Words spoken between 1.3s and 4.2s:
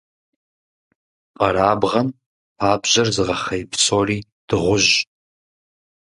Къэрабгъэм пабжьэр зыгъэхъей псори